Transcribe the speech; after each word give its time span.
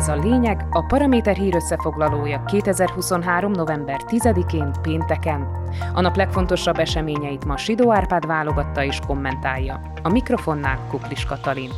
Ez 0.00 0.08
a 0.08 0.14
lényeg, 0.14 0.66
a 0.70 0.84
Paraméter 0.84 1.36
hír 1.36 1.54
összefoglalója 1.54 2.42
2023. 2.44 3.50
november 3.52 4.00
10-én 4.06 4.72
pénteken. 4.82 5.48
A 5.94 6.00
nap 6.00 6.16
legfontosabb 6.16 6.78
eseményeit 6.78 7.44
ma 7.44 7.56
Sidó 7.56 7.92
Árpád 7.92 8.26
válogatta 8.26 8.84
és 8.84 8.98
kommentálja. 9.06 9.92
A 10.02 10.08
mikrofonnál 10.08 10.78
Kuklis 10.88 11.24
Katalin. 11.24 11.70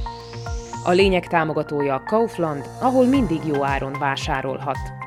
A 0.85 0.91
lényeg 0.91 1.27
támogatója 1.27 1.95
a 1.95 2.03
Kaufland, 2.07 2.69
ahol 2.81 3.07
mindig 3.07 3.41
jó 3.45 3.65
áron 3.65 3.93
vásárolhat. 3.99 5.02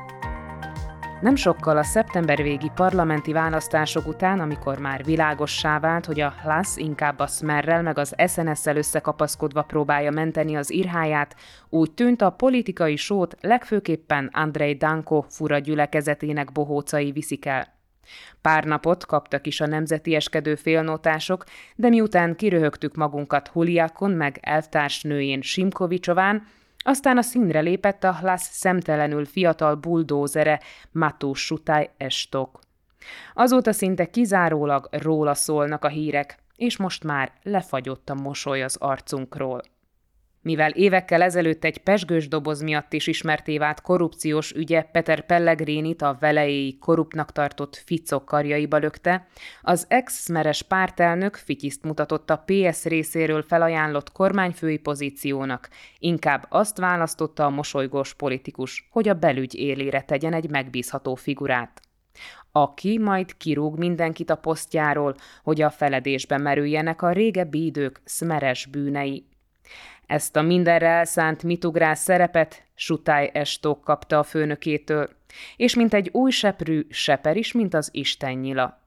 Nem 1.20 1.36
sokkal 1.36 1.76
a 1.76 1.82
szeptember 1.82 2.42
végi 2.42 2.70
parlamenti 2.74 3.32
választások 3.32 4.06
után, 4.06 4.40
amikor 4.40 4.78
már 4.78 5.04
világossá 5.04 5.80
vált, 5.80 6.06
hogy 6.06 6.20
a 6.20 6.34
Hlas 6.42 6.76
inkább 6.76 7.18
a 7.18 7.26
Smerrel 7.26 7.82
meg 7.82 7.98
az 7.98 8.14
SNS-szel 8.26 8.76
összekapaszkodva 8.76 9.62
próbálja 9.62 10.10
menteni 10.10 10.56
az 10.56 10.70
irháját, 10.70 11.36
úgy 11.68 11.92
tűnt 11.92 12.22
a 12.22 12.30
politikai 12.30 12.96
sót 12.96 13.36
legfőképpen 13.40 14.30
Andrei 14.32 14.74
Danko 14.74 15.24
fura 15.28 15.58
gyülekezetének 15.58 16.52
bohócai 16.52 17.12
viszik 17.12 17.46
el. 17.46 17.74
Pár 18.40 18.64
napot 18.64 19.06
kaptak 19.06 19.46
is 19.46 19.60
a 19.60 19.66
nemzeti 19.66 20.14
eskedő 20.14 20.54
félnotások, 20.54 21.44
de 21.76 21.88
miután 21.88 22.36
kiröhögtük 22.36 22.94
magunkat 22.94 23.48
Huliakon 23.48 24.10
meg 24.10 24.38
elvtársnőjén 24.42 25.42
Simkovicsován, 25.42 26.46
aztán 26.86 27.18
a 27.18 27.22
színre 27.22 27.60
lépett 27.60 28.04
a 28.04 28.12
Hlász 28.12 28.48
szemtelenül 28.52 29.24
fiatal 29.24 29.74
buldózere 29.74 30.60
Mató 30.92 31.34
Sutály 31.34 31.90
Estok. 31.96 32.60
Azóta 33.34 33.72
szinte 33.72 34.10
kizárólag 34.10 34.88
róla 34.90 35.34
szólnak 35.34 35.84
a 35.84 35.88
hírek, 35.88 36.38
és 36.56 36.76
most 36.76 37.04
már 37.04 37.32
lefagyott 37.42 38.10
a 38.10 38.14
mosoly 38.14 38.62
az 38.62 38.76
arcunkról. 38.76 39.62
Mivel 40.46 40.70
évekkel 40.70 41.22
ezelőtt 41.22 41.64
egy 41.64 41.78
pesgős 41.78 42.28
doboz 42.28 42.62
miatt 42.62 42.92
is 42.92 43.06
ismerté 43.06 43.58
vált 43.58 43.80
korrupciós 43.80 44.52
ügye 44.52 44.82
Peter 44.82 45.26
Pellegrinit 45.26 46.02
a 46.02 46.16
velejéi 46.20 46.78
korruptnak 46.78 47.32
tartott 47.32 47.82
ficok 47.84 48.24
karjaiba 48.24 48.76
lökte, 48.76 49.26
az 49.62 49.84
ex-meres 49.88 50.62
pártelnök 50.62 51.36
fityiszt 51.36 51.84
mutatott 51.84 52.30
a 52.30 52.44
PS 52.46 52.84
részéről 52.84 53.42
felajánlott 53.42 54.12
kormányfői 54.12 54.78
pozíciónak, 54.78 55.68
inkább 55.98 56.46
azt 56.48 56.78
választotta 56.78 57.44
a 57.44 57.50
mosolygós 57.50 58.14
politikus, 58.14 58.88
hogy 58.90 59.08
a 59.08 59.14
belügy 59.14 59.54
élére 59.54 60.02
tegyen 60.02 60.32
egy 60.32 60.50
megbízható 60.50 61.14
figurát 61.14 61.80
aki 62.52 62.98
majd 62.98 63.36
kirúg 63.36 63.78
mindenkit 63.78 64.30
a 64.30 64.36
posztjáról, 64.36 65.14
hogy 65.42 65.62
a 65.62 65.70
feledésbe 65.70 66.38
merüljenek 66.38 67.02
a 67.02 67.12
régebbi 67.12 67.64
idők 67.64 68.00
szmeres 68.04 68.66
bűnei. 68.66 69.26
Ezt 70.06 70.36
a 70.36 70.42
mindenre 70.42 70.88
elszánt 70.88 71.42
mitugrás 71.42 71.98
szerepet 71.98 72.64
Sutály 72.74 73.30
Estók 73.32 73.84
kapta 73.84 74.18
a 74.18 74.22
főnökétől, 74.22 75.10
és 75.56 75.74
mint 75.74 75.94
egy 75.94 76.08
új 76.12 76.30
seprű 76.30 76.86
seper 76.90 77.36
is, 77.36 77.52
mint 77.52 77.74
az 77.74 77.88
istennyila. 77.92 78.80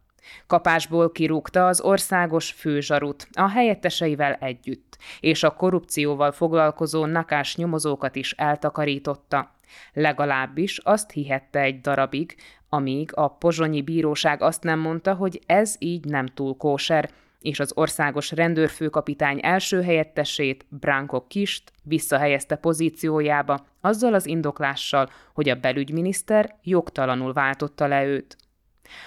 Kapásból 0.47 1.11
kirúgta 1.11 1.67
az 1.67 1.81
országos 1.81 2.51
főzsarut 2.51 3.27
a 3.33 3.49
helyetteseivel 3.49 4.33
együtt, 4.33 4.97
és 5.19 5.43
a 5.43 5.53
korrupcióval 5.53 6.31
foglalkozó 6.31 7.05
nakás 7.05 7.55
nyomozókat 7.55 8.15
is 8.15 8.31
eltakarította. 8.31 9.55
Legalábbis 9.93 10.77
azt 10.77 11.11
hihette 11.11 11.59
egy 11.59 11.81
darabig, 11.81 12.35
amíg 12.69 13.11
a 13.15 13.27
pozsonyi 13.27 13.81
bíróság 13.81 14.41
azt 14.41 14.63
nem 14.63 14.79
mondta, 14.79 15.13
hogy 15.13 15.41
ez 15.45 15.75
így 15.79 16.05
nem 16.05 16.25
túl 16.25 16.57
kóser, 16.57 17.09
és 17.41 17.59
az 17.59 17.71
országos 17.75 18.31
rendőrfőkapitány 18.31 19.39
első 19.41 19.81
helyettesét, 19.81 20.65
Branko 20.69 21.27
Kist 21.27 21.71
visszahelyezte 21.83 22.55
pozíciójába, 22.55 23.65
azzal 23.81 24.13
az 24.13 24.25
indoklással, 24.25 25.09
hogy 25.33 25.49
a 25.49 25.55
belügyminiszter 25.55 26.55
jogtalanul 26.63 27.33
váltotta 27.33 27.87
le 27.87 28.05
őt. 28.05 28.37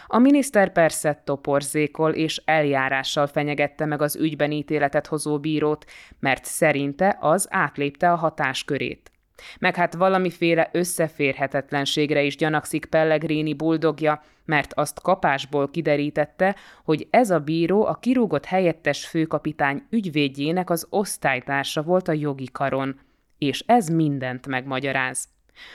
A 0.06 0.18
miniszter 0.18 0.72
persze 0.72 1.22
toporzékol 1.24 2.12
és 2.12 2.42
eljárással 2.44 3.26
fenyegette 3.26 3.84
meg 3.84 4.02
az 4.02 4.16
ügyben 4.16 4.52
ítéletet 4.52 5.06
hozó 5.06 5.38
bírót, 5.38 5.84
mert 6.20 6.44
szerinte 6.44 7.16
az 7.20 7.46
átlépte 7.50 8.12
a 8.12 8.16
hatáskörét. 8.16 9.11
Meg 9.58 9.76
hát 9.76 9.94
valamiféle 9.94 10.68
összeférhetetlenségre 10.72 12.22
is 12.22 12.36
gyanakszik 12.36 12.84
Pellegrini 12.84 13.54
buldogja, 13.54 14.22
mert 14.44 14.72
azt 14.74 15.00
kapásból 15.00 15.70
kiderítette, 15.70 16.56
hogy 16.84 17.06
ez 17.10 17.30
a 17.30 17.38
bíró 17.38 17.86
a 17.86 17.94
kirúgott 17.94 18.44
helyettes 18.44 19.06
főkapitány 19.06 19.82
ügyvédjének 19.90 20.70
az 20.70 20.86
osztálytársa 20.90 21.82
volt 21.82 22.08
a 22.08 22.12
jogi 22.12 22.48
karon, 22.52 23.00
és 23.38 23.62
ez 23.66 23.88
mindent 23.88 24.46
megmagyaráz. 24.46 25.28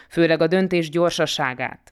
Főleg 0.10 0.42
a 0.42 0.48
döntés 0.48 0.90
gyorsaságát. 0.90 1.92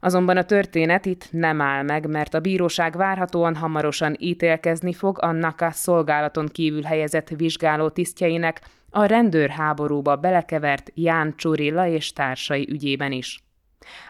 Azonban 0.00 0.36
a 0.36 0.44
történet 0.44 1.06
itt 1.06 1.28
nem 1.30 1.60
áll 1.60 1.82
meg, 1.82 2.06
mert 2.06 2.34
a 2.34 2.40
bíróság 2.40 2.96
várhatóan 2.96 3.56
hamarosan 3.56 4.16
ítélkezni 4.18 4.92
fog 4.92 5.18
a 5.22 5.70
szolgálaton 5.70 6.46
kívül 6.46 6.82
helyezett 6.82 7.28
vizsgáló 7.28 7.88
tisztjeinek 7.88 8.60
a 8.90 9.04
rendőrháborúba 9.04 10.16
belekevert 10.16 10.90
Ján 10.94 11.34
Csurilla 11.36 11.86
és 11.86 12.12
társai 12.12 12.68
ügyében 12.70 13.12
is. 13.12 13.44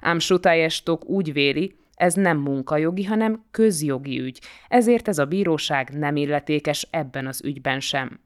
Ám 0.01 0.19
Sutályestok 0.19 1.05
úgy 1.05 1.33
véli, 1.33 1.75
ez 1.95 2.15
nem 2.15 2.39
munkajogi, 2.39 3.05
hanem 3.05 3.45
közjogi 3.51 4.21
ügy, 4.21 4.41
ezért 4.69 5.09
ez 5.09 5.19
a 5.19 5.25
bíróság 5.25 5.91
nem 5.99 6.17
illetékes 6.17 6.89
ebben 6.91 7.27
az 7.27 7.45
ügyben 7.45 7.81
sem. 7.81 8.21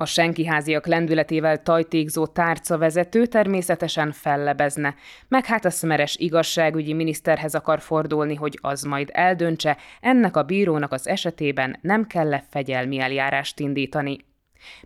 A 0.00 0.04
senkiháziak 0.04 0.86
lendületével 0.86 1.62
tajtékzó 1.62 2.26
tárcavezető 2.26 3.26
természetesen 3.26 4.12
fellebezne, 4.12 4.94
meg 5.28 5.44
hát 5.44 5.64
a 5.64 5.70
szmeres 5.70 6.16
igazságügyi 6.16 6.92
miniszterhez 6.92 7.54
akar 7.54 7.80
fordulni, 7.80 8.34
hogy 8.34 8.58
az 8.60 8.82
majd 8.82 9.08
eldöntse, 9.12 9.76
ennek 10.00 10.36
a 10.36 10.42
bírónak 10.42 10.92
az 10.92 11.08
esetében 11.08 11.78
nem 11.80 12.06
kell-e 12.06 12.44
fegyelmi 12.50 12.98
eljárást 12.98 13.60
indítani. 13.60 14.27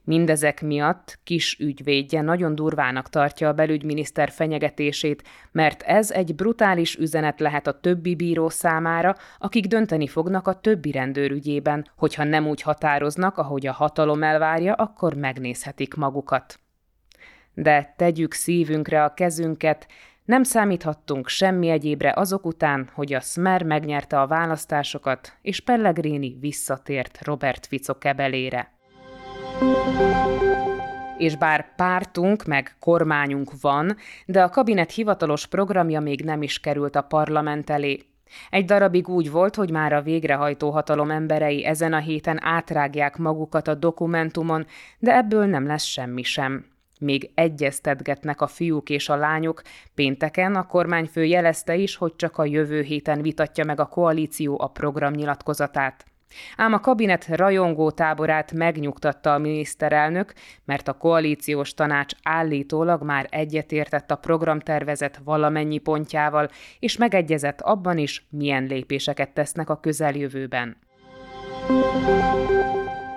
Mindezek 0.04 0.62
miatt 0.62 1.18
kis 1.24 1.58
ügyvédje 1.58 2.20
nagyon 2.20 2.54
durvának 2.54 3.08
tartja 3.08 3.48
a 3.48 3.52
belügyminiszter 3.52 4.30
fenyegetését, 4.30 5.22
mert 5.52 5.82
ez 5.82 6.10
egy 6.10 6.34
brutális 6.34 6.96
üzenet 6.96 7.40
lehet 7.40 7.66
a 7.66 7.80
többi 7.80 8.14
bíró 8.14 8.48
számára, 8.48 9.16
akik 9.38 9.66
dönteni 9.66 10.06
fognak 10.06 10.48
a 10.48 10.60
többi 10.60 10.90
rendőr 10.90 11.30
ügyében, 11.30 11.90
hogyha 11.96 12.24
nem 12.24 12.46
úgy 12.46 12.62
határoznak, 12.62 13.38
ahogy 13.38 13.66
a 13.66 13.72
hatalom 13.72 14.22
elvárja, 14.22 14.74
akkor 14.74 15.14
megnézhetik 15.14 15.94
magukat. 15.94 16.60
De 17.54 17.94
tegyük 17.96 18.32
szívünkre 18.32 19.04
a 19.04 19.14
kezünket, 19.14 19.86
nem 20.24 20.42
számíthattunk 20.42 21.28
semmi 21.28 21.68
egyébre 21.68 22.12
azok 22.16 22.46
után, 22.46 22.90
hogy 22.92 23.12
a 23.12 23.20
Smer 23.20 23.62
megnyerte 23.62 24.20
a 24.20 24.26
választásokat, 24.26 25.38
és 25.42 25.60
Pellegrini 25.60 26.36
visszatért 26.40 27.24
Robert 27.24 27.66
Fico 27.66 27.98
kebelére. 27.98 28.71
És 31.18 31.36
bár 31.36 31.74
pártunk 31.76 32.44
meg 32.44 32.76
kormányunk 32.80 33.50
van, 33.60 33.96
de 34.26 34.42
a 34.42 34.48
kabinet 34.48 34.92
hivatalos 34.92 35.46
programja 35.46 36.00
még 36.00 36.24
nem 36.24 36.42
is 36.42 36.60
került 36.60 36.96
a 36.96 37.02
parlament 37.02 37.70
elé. 37.70 38.00
Egy 38.50 38.64
darabig 38.64 39.08
úgy 39.08 39.30
volt, 39.30 39.54
hogy 39.54 39.70
már 39.70 39.92
a 39.92 40.02
végrehajtó 40.02 40.70
hatalom 40.70 41.10
emberei 41.10 41.64
ezen 41.64 41.92
a 41.92 41.98
héten 41.98 42.44
átrágják 42.44 43.16
magukat 43.16 43.68
a 43.68 43.74
dokumentumon, 43.74 44.66
de 44.98 45.16
ebből 45.16 45.46
nem 45.46 45.66
lesz 45.66 45.84
semmi 45.84 46.22
sem. 46.22 46.64
Még 47.00 47.30
egyeztetgetnek 47.34 48.40
a 48.40 48.46
fiúk 48.46 48.90
és 48.90 49.08
a 49.08 49.16
lányok. 49.16 49.62
Pénteken 49.94 50.54
a 50.54 50.66
kormányfő 50.66 51.24
jelezte 51.24 51.74
is, 51.74 51.96
hogy 51.96 52.16
csak 52.16 52.38
a 52.38 52.44
jövő 52.44 52.80
héten 52.80 53.22
vitatja 53.22 53.64
meg 53.64 53.80
a 53.80 53.86
koalíció 53.86 54.60
a 54.60 54.66
programnyilatkozatát. 54.66 56.04
Ám 56.56 56.72
a 56.72 56.80
kabinet 56.80 57.26
rajongó 57.26 57.90
táborát 57.90 58.52
megnyugtatta 58.52 59.34
a 59.34 59.38
miniszterelnök, 59.38 60.32
mert 60.64 60.88
a 60.88 60.92
koalíciós 60.92 61.74
tanács 61.74 62.14
állítólag 62.22 63.02
már 63.02 63.26
egyetértett 63.30 64.10
a 64.10 64.16
programtervezet 64.16 65.20
valamennyi 65.24 65.78
pontjával, 65.78 66.48
és 66.78 66.96
megegyezett 66.96 67.60
abban 67.60 67.98
is, 67.98 68.26
milyen 68.30 68.64
lépéseket 68.64 69.30
tesznek 69.30 69.70
a 69.70 69.80
közeljövőben. 69.80 70.76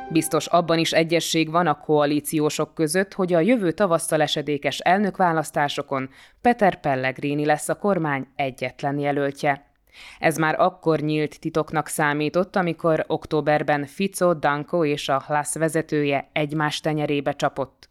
Biztos 0.10 0.46
abban 0.46 0.78
is 0.78 0.92
egyesség 0.92 1.52
van 1.52 1.68
a 1.68 1.80
koalíciósok 1.80 2.74
között, 2.74 3.14
hogy 3.14 3.34
a 3.34 3.40
jövő 3.40 3.72
tavasszal 3.72 4.22
esedékes 4.22 4.80
elnökválasztásokon 4.80 6.10
Peter 6.42 6.80
Pellegrini 6.80 7.46
lesz 7.46 7.70
a 7.70 7.76
kormány 7.76 8.28
egyetlen 8.36 9.00
jelöltje. 9.00 9.75
Ez 10.20 10.38
már 10.38 10.60
akkor 10.60 11.00
nyílt 11.00 11.40
titoknak 11.40 11.88
számított, 11.88 12.56
amikor 12.56 13.04
októberben 13.08 13.86
Fico, 13.86 14.34
Danko 14.34 14.86
és 14.86 15.10
a 15.10 15.24
Hlász 15.28 15.56
vezetője 15.56 16.30
egymás 16.34 16.80
tenyerébe 16.80 17.32
csapott. 17.32 17.88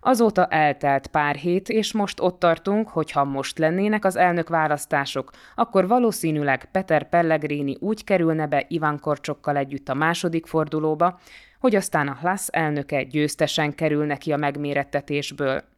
Azóta 0.00 0.46
eltelt 0.46 1.06
pár 1.06 1.34
hét, 1.34 1.68
és 1.68 1.92
most 1.92 2.20
ott 2.20 2.38
tartunk, 2.38 2.88
hogy 2.88 3.10
ha 3.10 3.24
most 3.24 3.58
lennének 3.58 4.04
az 4.04 4.16
elnök 4.16 4.48
választások, 4.48 5.30
akkor 5.54 5.86
valószínűleg 5.86 6.68
Peter 6.70 7.08
Pellegrini 7.08 7.76
úgy 7.80 8.04
kerülne 8.04 8.46
be 8.46 8.64
Iván 8.68 9.00
Korcsokkal 9.00 9.56
együtt 9.56 9.88
a 9.88 9.94
második 9.94 10.46
fordulóba, 10.46 11.20
hogy 11.60 11.74
aztán 11.74 12.08
a 12.08 12.16
Hlász 12.20 12.48
elnöke 12.52 13.02
győztesen 13.02 13.74
kerül 13.74 14.06
neki 14.06 14.32
a 14.32 14.36
megmérettetésből. 14.36 15.73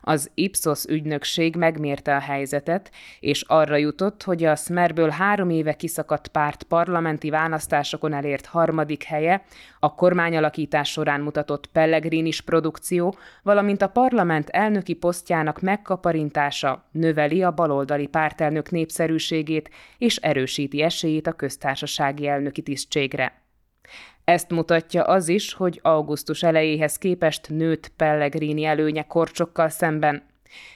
Az 0.00 0.30
Ipsos 0.34 0.84
ügynökség 0.84 1.56
megmérte 1.56 2.16
a 2.16 2.20
helyzetet, 2.20 2.90
és 3.20 3.42
arra 3.42 3.76
jutott, 3.76 4.22
hogy 4.22 4.44
a 4.44 4.56
Smerből 4.56 5.08
három 5.08 5.50
éve 5.50 5.72
kiszakadt 5.72 6.28
párt 6.28 6.62
parlamenti 6.62 7.30
választásokon 7.30 8.12
elért 8.12 8.46
harmadik 8.46 9.02
helye, 9.02 9.44
a 9.80 9.94
kormányalakítás 9.94 10.90
során 10.90 11.20
mutatott 11.20 11.66
Pellegrinis 11.66 12.40
produkció, 12.40 13.16
valamint 13.42 13.82
a 13.82 13.88
parlament 13.88 14.48
elnöki 14.48 14.94
posztjának 14.94 15.60
megkaparintása 15.60 16.84
növeli 16.90 17.42
a 17.42 17.50
baloldali 17.50 18.06
pártelnök 18.06 18.70
népszerűségét 18.70 19.70
és 19.98 20.16
erősíti 20.16 20.82
esélyét 20.82 21.26
a 21.26 21.32
köztársasági 21.32 22.26
elnöki 22.26 22.62
tisztségre. 22.62 23.43
Ezt 24.24 24.50
mutatja 24.50 25.02
az 25.02 25.28
is, 25.28 25.52
hogy 25.52 25.80
augusztus 25.82 26.42
elejéhez 26.42 26.98
képest 26.98 27.48
nőtt 27.48 27.92
Pellegrini 27.96 28.64
előnye 28.64 29.02
korcsokkal 29.02 29.68
szemben. 29.68 30.22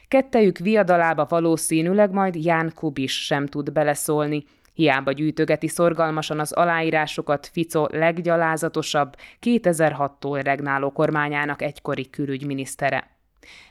Kettejük 0.09 0.59
viadalába 0.59 1.27
valószínűleg 1.29 2.13
majd 2.13 2.35
Ján 2.35 2.73
Kubis 2.75 3.25
sem 3.25 3.47
tud 3.47 3.73
beleszólni, 3.73 4.45
Hiába 4.75 5.13
gyűjtögeti 5.13 5.69
szorgalmasan 5.69 6.41
az 6.41 6.53
aláírásokat 6.53 7.47
Fico 7.47 7.87
leggyalázatosabb 7.91 9.15
2006-tól 9.43 10.41
regnáló 10.43 10.93
kormányának 10.93 11.63
egykori 11.63 12.11
külügyminisztere. 12.11 13.11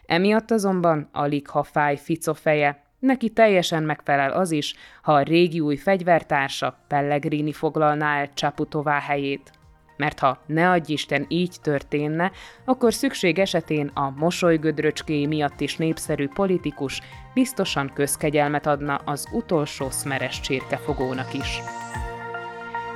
Emiatt 0.05 0.51
azonban 0.51 1.09
alig 1.11 1.47
ha 1.47 1.63
fáj 1.63 1.97
Fico 1.97 2.33
feje, 2.33 2.83
neki 2.99 3.29
teljesen 3.29 3.83
megfelel 3.83 4.31
az 4.31 4.51
is, 4.51 4.75
ha 5.01 5.13
a 5.13 5.21
régi 5.21 5.59
új 5.59 5.75
fegyvertársa 5.75 6.79
Pellegrini 6.87 7.51
foglalná 7.51 8.19
el 8.19 8.33
Csaputová 8.33 8.99
helyét 8.99 9.56
mert 9.97 10.19
ha 10.19 10.37
ne 10.45 10.69
adj 10.69 10.93
Isten 10.93 11.25
így 11.27 11.55
történne, 11.61 12.31
akkor 12.65 12.93
szükség 12.93 13.39
esetén 13.39 13.91
a 13.93 14.09
mosolygödröcskéi 14.09 15.25
miatt 15.25 15.61
is 15.61 15.75
népszerű 15.75 16.27
politikus 16.27 17.01
biztosan 17.33 17.91
közkegyelmet 17.93 18.67
adna 18.67 18.95
az 19.05 19.27
utolsó 19.31 19.89
szmeres 19.89 20.39
csirkefogónak 20.39 21.33
is. 21.33 21.61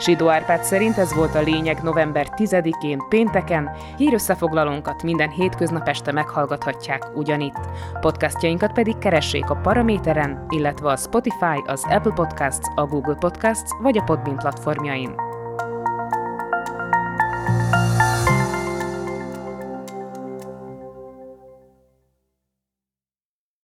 Sidó 0.02 0.30
Árpád 0.30 0.64
szerint 0.64 0.98
ez 0.98 1.14
volt 1.14 1.36
a 1.36 1.42
lényeg 1.42 1.84
november 1.84 2.28
10-én, 2.36 3.00
pénteken, 3.10 3.70
hírösszefoglalónkat 3.98 5.04
minden 5.04 5.30
hétköznap 5.30 5.88
este 5.88 6.12
meghallgathatják 6.12 7.16
ugyanitt. 7.16 7.60
Podcastjainkat 8.00 8.74
pedig 8.74 8.98
keressék 8.98 9.50
a 9.50 9.56
Paraméteren, 9.56 10.46
illetve 10.50 10.90
a 10.90 10.98
Spotify, 10.98 11.64
az 11.66 11.86
Apple 11.90 12.14
Podcasts, 12.14 12.68
a 12.76 12.86
Google 12.86 13.16
Podcasts 13.20 13.70
vagy 13.82 13.98
a 13.98 14.04
Podbean 14.04 14.38
platformjain. 14.38 15.31